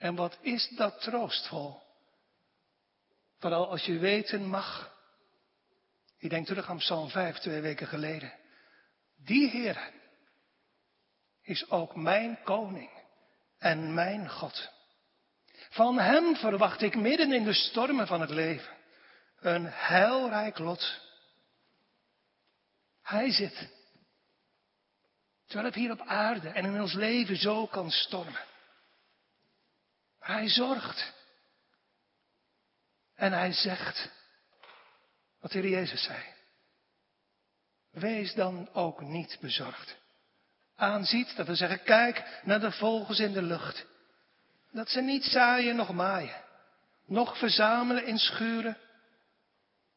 [0.04, 1.82] En wat is dat troostvol?
[3.40, 4.98] Vooral als je weten mag.
[6.18, 8.34] Ik denk terug aan Psalm 5 twee weken geleden.
[9.16, 9.92] Die Heer
[11.42, 12.90] is ook mijn koning
[13.58, 14.72] en mijn God.
[15.70, 18.78] Van Hem verwacht ik midden in de stormen van het leven
[19.40, 21.02] een heilrijk lot.
[23.02, 23.70] Hij zit.
[25.46, 28.52] Terwijl het hier op aarde en in ons leven zo kan stormen.
[30.24, 31.14] Hij zorgt.
[33.16, 34.12] En hij zegt
[35.40, 36.24] wat de Heer Jezus zei.
[37.92, 39.98] Wees dan ook niet bezorgd.
[40.76, 43.86] Aanziet, dat we zeggen, kijk naar de vogels in de lucht.
[44.72, 46.44] Dat ze niet zaaien nog maaien,
[47.06, 48.78] nog verzamelen in schuren.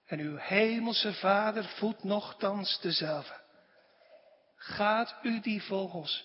[0.07, 3.41] En uw hemelse vader voedt nogthans dezelfde.
[4.57, 6.24] Gaat u die vogels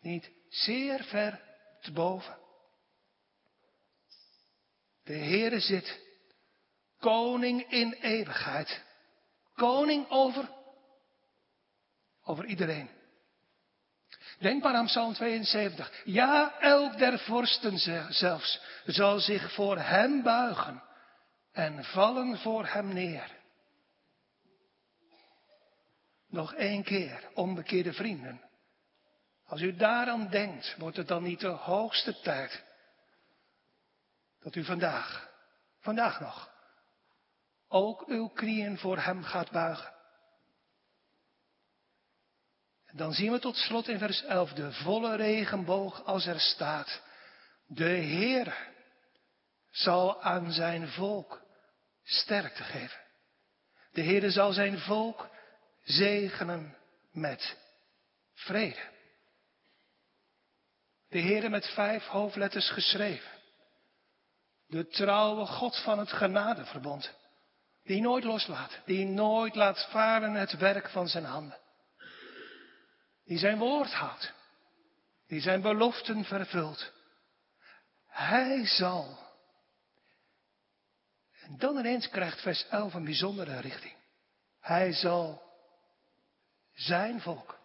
[0.00, 1.40] niet zeer ver
[1.80, 2.38] te boven?
[5.10, 6.00] De Heere zit,
[6.98, 8.82] koning in eeuwigheid,
[9.54, 10.50] koning over,
[12.24, 12.90] over iedereen.
[14.38, 16.02] Denk maar aan Psalm 72.
[16.04, 17.78] Ja, elk der vorsten
[18.12, 20.82] zelfs zal zich voor hem buigen
[21.52, 23.36] en vallen voor hem neer.
[26.28, 28.40] Nog één keer, onbekeerde vrienden.
[29.46, 32.68] Als u daaraan denkt, wordt het dan niet de hoogste tijd
[34.40, 35.30] dat u vandaag,
[35.80, 36.50] vandaag nog,
[37.68, 39.92] ook uw knieën voor Hem gaat buigen.
[42.84, 47.02] En dan zien we tot slot in vers 11 de volle regenboog als er staat.
[47.66, 48.68] De Heer
[49.70, 51.42] zal aan zijn volk
[52.04, 53.00] sterkte geven.
[53.92, 55.28] De Heer zal zijn volk
[55.82, 56.76] zegenen
[57.12, 57.56] met
[58.34, 58.88] vrede.
[61.08, 63.39] De Heer met vijf hoofdletters geschreven.
[64.70, 67.14] De trouwe God van het genadeverbond.
[67.84, 68.78] Die nooit loslaat.
[68.84, 71.58] Die nooit laat varen het werk van zijn handen.
[73.24, 74.32] Die zijn woord houdt.
[75.26, 76.92] Die zijn beloften vervult.
[78.06, 79.18] Hij zal.
[81.40, 83.94] En dan ineens krijgt vers 11 een bijzondere richting.
[84.60, 85.42] Hij zal
[86.74, 87.58] zijn volk.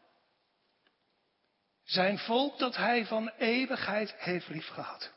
[1.84, 5.12] Zijn volk dat hij van eeuwigheid heeft liefgehad.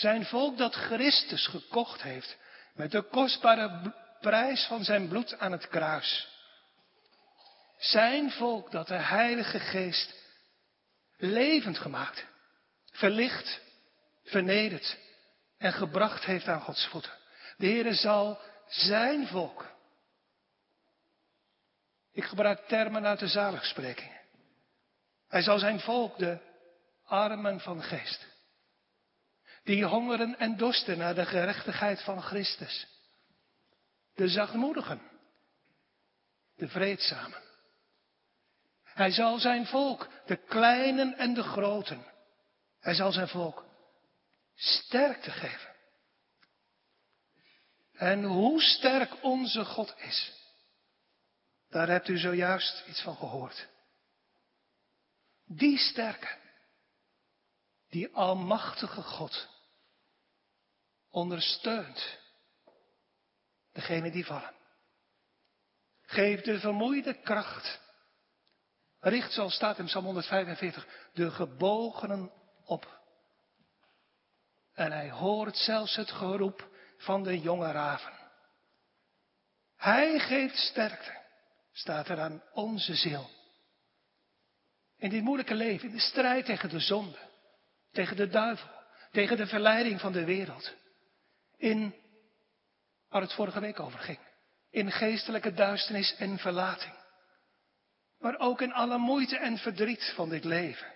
[0.00, 2.36] Zijn volk dat Christus gekocht heeft
[2.74, 6.28] met de kostbare prijs van zijn bloed aan het kruis.
[7.78, 10.14] Zijn volk dat de Heilige Geest
[11.16, 12.26] levend gemaakt,
[12.92, 13.60] verlicht,
[14.24, 14.98] vernederd
[15.58, 17.12] en gebracht heeft aan Gods voeten.
[17.56, 19.66] De Heere zal zijn volk.
[22.12, 24.20] Ik gebruik termen uit de zaligsprekingen.
[25.28, 26.38] Hij zal zijn volk, de
[27.04, 28.26] armen van geest,
[29.64, 32.86] die hongeren en dorsten naar de gerechtigheid van Christus.
[34.14, 35.00] De zachtmoedigen,
[36.56, 37.42] de vreedzamen.
[38.82, 42.06] Hij zal zijn volk, de kleinen en de groten,
[42.80, 43.64] hij zal zijn volk
[44.54, 45.74] sterkte geven.
[47.92, 50.32] En hoe sterk onze God is,
[51.68, 53.68] daar hebt u zojuist iets van gehoord.
[55.46, 56.36] Die sterke,
[57.88, 59.48] die almachtige God
[61.10, 62.18] ondersteunt
[63.72, 64.54] degene die vallen.
[66.02, 67.80] Geef de vermoeide kracht.
[69.00, 72.32] Richt, zoals staat in Psalm 145, de gebogenen
[72.64, 73.00] op.
[74.72, 78.12] En hij hoort zelfs het geroep van de jonge raven.
[79.76, 81.18] Hij geeft sterkte,
[81.72, 83.30] staat er aan onze ziel.
[84.96, 87.18] In dit moeilijke leven, in de strijd tegen de zonde,
[87.92, 88.68] tegen de duivel,
[89.10, 90.74] tegen de verleiding van de wereld.
[91.60, 91.94] In
[93.08, 94.18] waar het vorige week over ging.
[94.70, 96.94] In geestelijke duisternis en verlating.
[98.18, 100.92] Maar ook in alle moeite en verdriet van dit leven.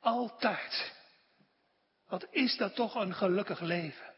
[0.00, 0.92] Altijd.
[2.06, 4.14] Wat is dat toch een gelukkig leven?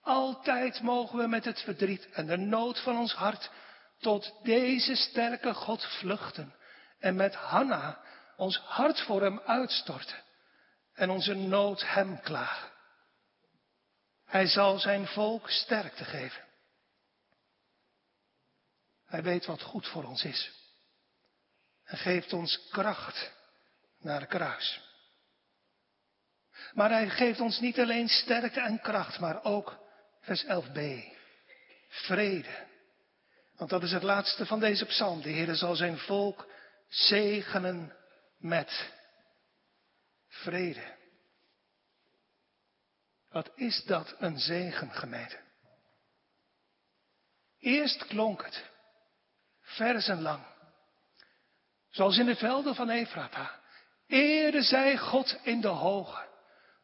[0.00, 3.50] Altijd mogen we met het verdriet en de nood van ons hart
[3.98, 6.54] tot deze sterke God vluchten
[6.98, 8.00] en met Hanna
[8.36, 10.22] ons hart voor hem uitstorten
[10.94, 12.75] en onze nood hem klagen.
[14.26, 16.44] Hij zal zijn volk sterkte geven.
[19.06, 20.52] Hij weet wat goed voor ons is.
[21.84, 23.32] En geeft ons kracht
[23.98, 24.80] naar het kruis.
[26.72, 29.78] Maar hij geeft ons niet alleen sterkte en kracht, maar ook,
[30.20, 30.80] vers 11b,
[31.88, 32.66] vrede.
[33.56, 35.22] Want dat is het laatste van deze psalm.
[35.22, 36.48] De Heer zal zijn volk
[36.88, 37.96] zegenen
[38.38, 38.90] met
[40.28, 40.95] vrede.
[43.36, 45.38] Wat is dat een zegen, gemeente?
[47.58, 48.70] Eerst klonk het,
[49.60, 50.44] verzenlang,
[51.88, 53.60] zoals in de velden van Efrata.
[54.06, 56.28] Ere zij God in de hoge.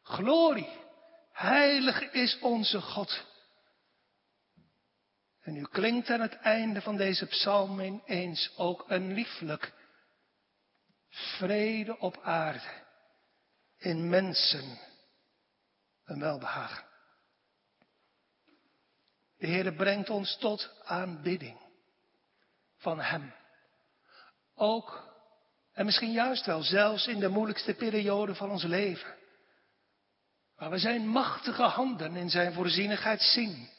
[0.03, 0.69] Glorie,
[1.31, 3.25] heilig is onze God.
[5.41, 9.73] En nu klinkt aan het einde van deze psalm ineens ook een lieflijk
[11.09, 12.83] vrede op aarde,
[13.77, 14.91] in mensen
[16.05, 16.83] een welbehagen.
[19.37, 21.59] De Heer brengt ons tot aanbidding
[22.77, 23.33] van Hem.
[24.55, 25.09] Ook,
[25.73, 29.15] en misschien juist wel, zelfs in de moeilijkste periode van ons leven.
[30.55, 33.69] Waar we zijn machtige handen in zijn voorzienigheid zien.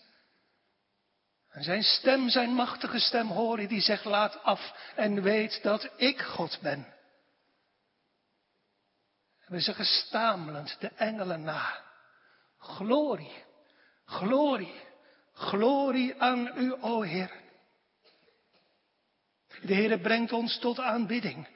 [1.49, 6.21] En zijn stem, zijn machtige stem horen die zegt laat af en weet dat ik
[6.21, 6.95] God ben.
[9.41, 11.84] En we zeggen stamelend de engelen na.
[12.65, 13.45] Glorie,
[14.05, 14.75] glorie,
[15.35, 17.31] glorie aan u, o Heer.
[19.63, 21.49] De Heer brengt ons tot aanbidding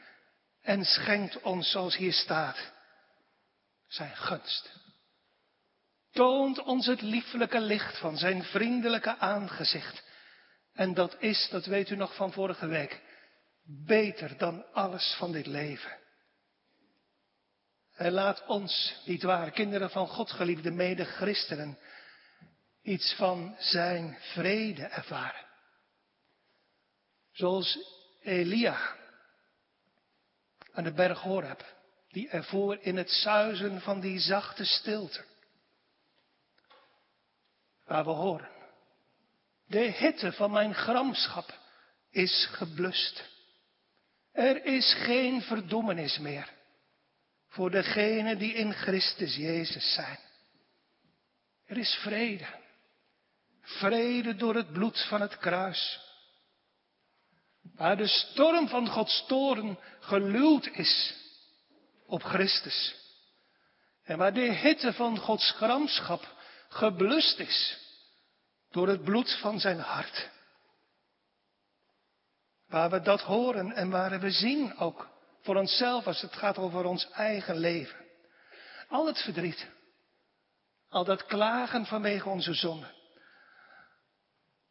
[0.62, 2.72] en schenkt ons, zoals hier staat,
[3.86, 4.72] zijn gunst.
[6.10, 10.02] Toont ons het lieflijke licht van zijn vriendelijke aangezicht.
[10.72, 13.02] En dat is, dat weet u nog van vorige week,
[13.86, 15.98] beter dan alles van dit leven.
[17.98, 21.78] Hij laat ons, niet waar, kinderen van God, geliefde mede-christenen,
[22.82, 25.46] iets van zijn vrede ervaren.
[27.32, 27.78] Zoals
[28.22, 28.96] Elia
[30.72, 31.74] aan de berg Horeb,
[32.08, 35.24] die ervoor in het zuizen van die zachte stilte.
[37.84, 38.50] Waar we horen,
[39.66, 41.58] de hitte van mijn gramschap
[42.10, 43.24] is geblust.
[44.32, 46.56] Er is geen verdoemenis meer
[47.48, 50.18] voor degenen die in Christus Jezus zijn.
[51.66, 52.46] Er is vrede.
[53.62, 56.00] Vrede door het bloed van het kruis.
[57.76, 61.14] Waar de storm van Gods toren geluwd is
[62.06, 62.96] op Christus.
[64.04, 66.36] En waar de hitte van Gods gramschap
[66.68, 67.78] geblust is
[68.70, 70.30] door het bloed van zijn hart.
[72.66, 75.17] Waar we dat horen en waar we zien ook
[75.48, 78.04] voor onszelf als het gaat over ons eigen leven.
[78.88, 79.66] Al het verdriet.
[80.88, 82.94] Al dat klagen vanwege onze zonde.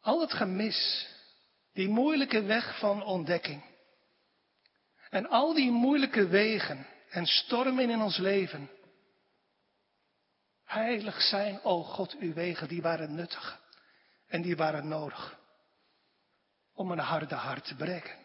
[0.00, 1.08] Al het gemis.
[1.72, 3.64] Die moeilijke weg van ontdekking.
[5.10, 8.70] En al die moeilijke wegen en stormen in ons leven.
[10.64, 13.60] Heilig zijn, o God, uw wegen, die waren nuttig.
[14.26, 15.38] En die waren nodig.
[16.74, 18.17] Om een harde hart te breken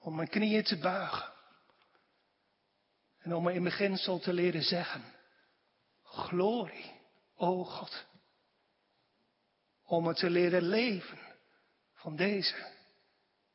[0.00, 1.32] om mijn knieën te buigen.
[3.18, 5.04] En om me in beginsel te leren zeggen,
[6.02, 7.00] glorie,
[7.34, 8.06] o God.
[9.84, 11.18] Om me te leren leven
[11.94, 12.72] van deze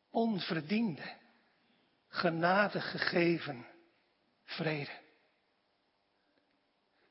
[0.09, 1.17] onverdiende,
[2.07, 3.65] genade gegeven
[4.43, 5.03] vrede.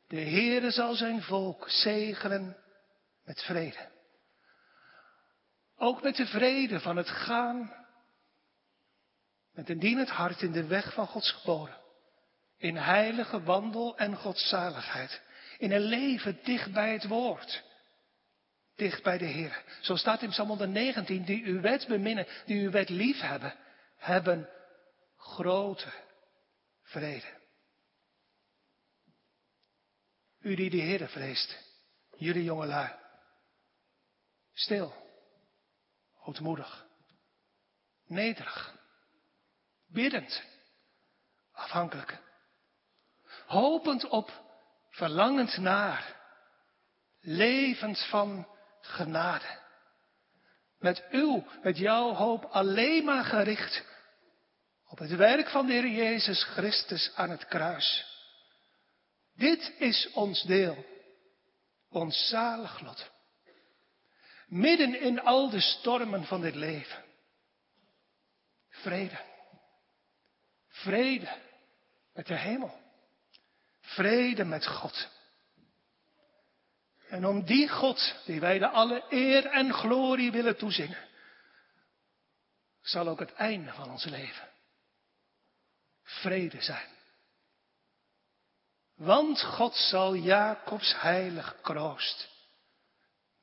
[0.07, 2.57] De Heere zal zijn volk zegenen
[3.24, 3.91] met vrede.
[5.76, 7.84] Ook met de vrede van het gaan
[9.55, 11.83] met een dienend hart in de weg van Gods geboden.
[12.57, 15.23] in heilige wandel en godzaligheid.
[15.59, 17.63] In een leven dicht bij het woord.
[18.75, 19.65] Dicht bij de Heer.
[19.81, 23.55] Zo staat in Psalm 119, die uw wet beminnen, die uw wet lief hebben,
[23.97, 24.49] hebben
[25.17, 25.93] grote
[26.83, 27.43] vrede.
[30.41, 31.59] U die de Heer vreest,
[32.17, 32.93] jullie jongelui.
[34.53, 34.95] Stil,
[36.25, 36.87] ootmoedig,
[38.07, 38.84] nederig,
[39.95, 40.43] biddend,
[41.53, 42.19] afhankelijk.
[43.47, 44.43] Hopend op,
[44.91, 46.17] verlangend naar,
[47.21, 48.49] levend van
[48.81, 49.63] genade.
[50.79, 53.85] Met uw, met jouw hoop alleen maar gericht
[54.89, 58.13] op het werk van de Heer Jezus Christus aan het kruis.
[59.35, 60.85] Dit is ons deel,
[61.91, 63.13] ons zalig lot.
[64.47, 67.05] Midden in al de stormen van dit leven.
[68.69, 69.34] Vrede.
[70.85, 71.37] Vrede
[72.12, 72.82] met de hemel.
[73.80, 75.09] Vrede met God.
[77.09, 81.09] En om die God, die wij de alle eer en glorie willen toezingen,
[82.80, 84.53] zal ook het einde van ons leven
[86.05, 86.89] vrede zijn.
[88.95, 92.28] Want God zal Jacobs heilig kroost,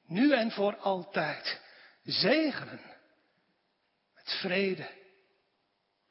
[0.06, 1.62] nu en voor altijd,
[2.04, 2.82] zegenen
[4.14, 4.90] met vrede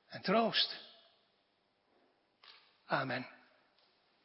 [0.07, 0.90] en troost.
[2.91, 3.25] Amen.